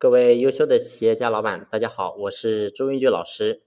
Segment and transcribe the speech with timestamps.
[0.00, 3.60] 各位优秀的企业家老板，大家好，我是朱云俊老师。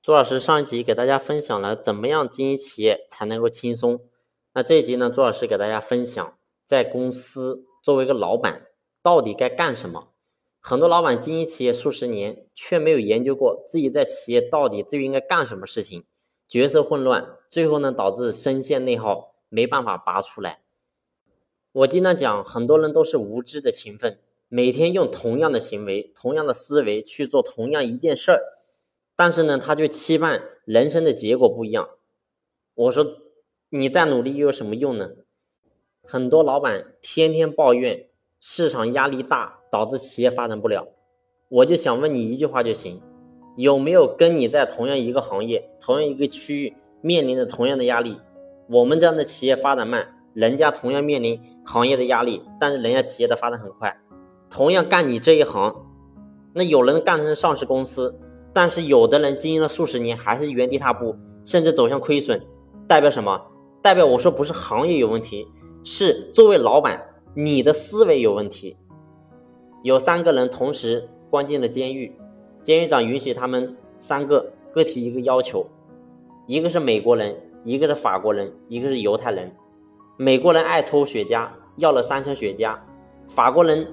[0.00, 4.04] 朱老师上一集给大家分享了怎么样经营企业才能够轻松。
[4.54, 8.68] 那这一集呢，朱老师给大家分享，在公司作为一个老板，
[9.02, 10.12] 到底该干什么？
[10.60, 16.04] 很多老板经营企业数十年，却没有研究过自己在企业到底最应该干什么事情，
[16.46, 20.60] 角色混乱，最后呢导致深陷内耗，没办法拔出来。
[21.72, 24.20] 我经常讲，很多人都是无知的勤奋。
[24.54, 28.42] 每天用同样的行为、同样的思维去做同样一件事儿，
[29.16, 31.88] 但是呢，他就期盼人生的结果不一样。
[32.74, 33.02] 我说，
[33.70, 35.12] 你再努力又有什么用呢？
[36.02, 38.08] 很多老板天天抱怨
[38.40, 40.86] 市场压力大，导致企业发展不了。
[41.48, 43.00] 我就想问你一句话就行：
[43.56, 48.18] 有没有跟你在同样一个行业、同样一个区域面临着同样的压力？
[48.68, 53.98] 我们这样的企业发展慢，人家同样面临行业的压力，但是人家企业的发展很快。
[54.52, 55.74] 同样干你这一行，
[56.52, 58.20] 那有人干成上市公司，
[58.52, 62.38] 但是有的人经营了数十年还是原地踏步，甚至走向亏损，
[62.86, 63.40] 代表什么？
[63.80, 65.48] 代表我说不是行业有问题，
[65.82, 68.76] 是作为老板你的思维有问题。
[69.82, 72.14] 有三个人同时关进了监狱，
[72.62, 75.66] 监狱长允许他们三个各提一个要求，
[76.46, 79.50] 一个是美国人，一个是法国人，一个是犹太人。
[80.18, 82.76] 美国人爱抽雪茄，要了三箱雪茄，
[83.28, 83.88] 法国人。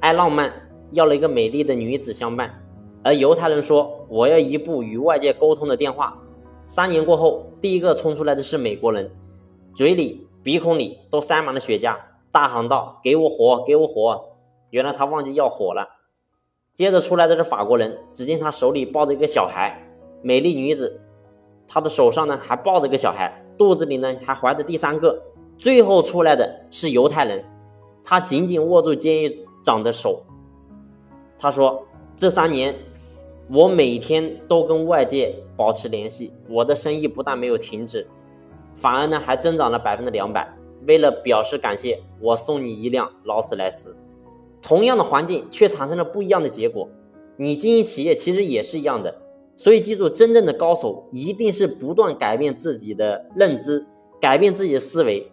[0.00, 0.52] 爱浪漫，
[0.92, 2.62] 要了一个美丽的女子相伴，
[3.02, 6.16] 而犹太人说：“我要一部与外界沟通的电话。”
[6.66, 9.10] 三年过后，第一个冲出来的是美国人，
[9.74, 11.96] 嘴里、鼻孔里都塞满了雪茄，
[12.30, 14.24] 大喊道：“给我火，给我火！”
[14.70, 15.88] 原来他忘记要火了。
[16.74, 19.82] 接着出来的是法国人，只见他手里抱着一个小孩，
[20.22, 21.00] 美丽女子，
[21.66, 25.20] 她的手上呢还抱着一个小孩，肚子里呢还怀着第三个。
[25.56, 27.44] 最后出来的是犹太人，
[28.04, 29.47] 他紧紧握住监狱。
[29.68, 30.22] 长的手，
[31.38, 32.74] 他说：“这三年，
[33.50, 38.06] 我每天都跟外界保持联系，我的生意不但没有停止，
[38.74, 40.50] 反而呢还增长了百分之两百。
[40.86, 43.94] 为了表示感谢，我送你一辆劳斯莱斯。
[44.62, 46.88] 同样的环境，却产生了不一样的结果。
[47.36, 49.14] 你经营企业其实也是一样的。
[49.54, 53.84] 所以记住，真正的高手一定是不断改变自己的认知，
[54.18, 55.30] 改变自己的思维，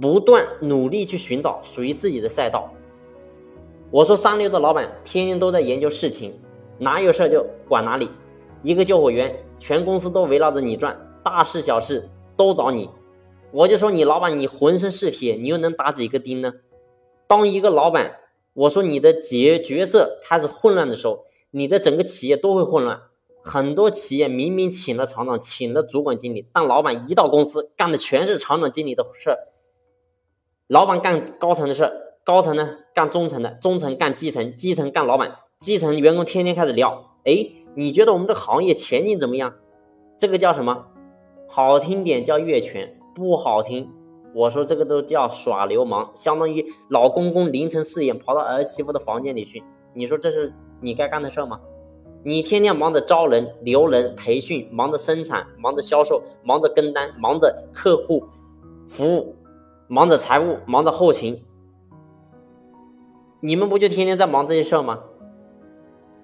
[0.00, 2.72] 不断努力去寻找属于自己的赛道。”
[3.90, 6.38] 我说三流的老板天天都在研究事情，
[6.78, 8.10] 哪有事就管哪里。
[8.62, 12.90] 一个救火员，全公司都围绕着你转，大事小事都找你。
[13.52, 16.52] 我就说你老板，你浑身是铁，你又能打几个钉呢？
[17.28, 18.16] 当一个老板，
[18.54, 23.00] 我说你的角角色开始混乱的时候，你的整个企业都会混乱。
[23.42, 29.38] 很多企业明明请了厂长，请了主管经理，但老板一到公司干的全是厂长经理的事儿，
[30.66, 32.05] 老板干高层的事儿。
[32.26, 39.54] 高层呢干中层的，中层干基层，基层干老板，基层员工天天开始聊，哎，你觉得我们这行业前景怎么样？
[40.18, 40.86] 这个叫什么？
[41.46, 43.88] 好听点叫越权，不好听，
[44.34, 49.62] 我说这个都叫耍流氓，相当于老公公凌晨四点跑到儿媳妇的房间里去，
[49.94, 51.60] 你说这是你该干的事吗？
[52.24, 58.24] 你天天忙着招人、留人、培训，忙着生产，忙着销售，忙着跟单，忙着客户
[58.88, 59.36] 服务，
[59.86, 61.40] 忙着财务，忙着后勤。
[63.40, 65.00] 你们不就天天在忙这些事儿吗？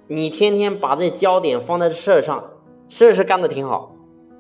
[0.09, 2.45] 你天天把这焦点放在事儿上，
[2.89, 3.95] 事儿是干的挺好，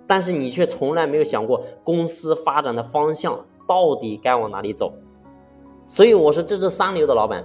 [0.06, 4.92] 但是你却从来没有想过公司发展的方向到底该往哪里走。
[5.86, 7.44] 所以我说这是三流的老板，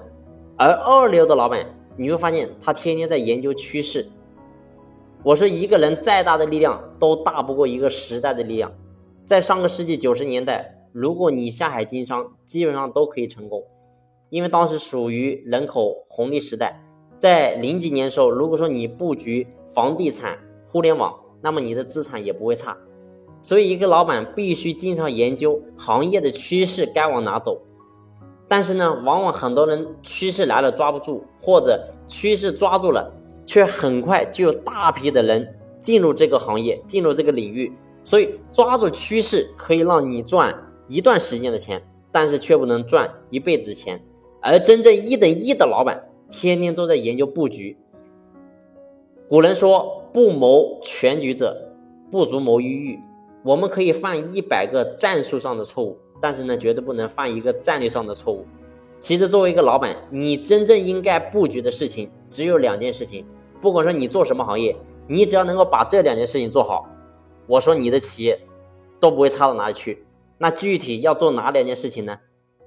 [0.57, 1.65] 而二流的老板
[1.97, 4.07] 你会发现他天天在研究趋势。
[5.23, 8.71] 我说一个人再大的力量都大不过一个时代的力量。
[9.25, 13.61] 在上个世纪九十年代，如果你下海经商，基本上都可以成功。
[14.29, 16.83] 因为当时属于人口红利时代，
[17.17, 22.75] 在零几年的时候，如果说你布局房地产、互联网，那么你的资产也不会差。
[23.41, 27.61] 所以，一个老板必须经常研究行业的趋势该往哪走。
[28.47, 33.13] 但是呢，往往很多人趋势来了抓不住，或者趋势抓住了，
[33.45, 35.47] 却很快就有大批的人
[35.79, 37.71] 进入这个行业，进入这个领域。
[38.03, 40.53] 所以，抓住趋势可以让你赚
[40.87, 41.81] 一段时间的钱，
[42.11, 44.01] 但是却不能赚一辈子钱。
[44.41, 47.77] 而真正一等一的老板，天天都在研究布局。
[49.29, 51.73] 古人说：“不谋全局者，
[52.09, 52.99] 不足谋一域。”
[53.43, 58.45] 我们可以犯一百个战术上的错误，但是呢，绝对不能犯一个战略上的错误。
[58.99, 63.25] 其实，作为一个老板，你真正应该布局的事情只有两件事情。
[63.61, 64.75] 不管说你做什么行业，
[65.07, 66.87] 你只要能够把这两件事情做好，
[67.47, 68.39] 我说你的企业
[68.99, 70.05] 都不会差到哪里去。
[70.37, 72.19] 那具体要做哪两件事情呢？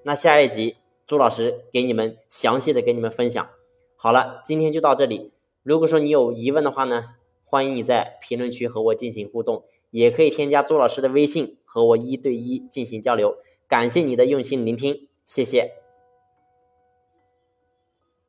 [0.03, 0.77] 那下一集。
[1.11, 3.51] 朱老师给你们详细的给你们分享。
[3.97, 5.33] 好了，今天就到这里。
[5.65, 13.35] 如果说你有疑问的话呢，欢迎你在评论区和我进行互动，也可以添加朱老师的微信和我一对一进行交流。
[13.67, 15.80] 感谢你的用心聆听，谢谢。